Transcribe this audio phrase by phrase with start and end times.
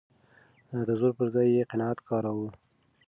[0.87, 2.49] د زور پر ځای يې قناعت کاراوه.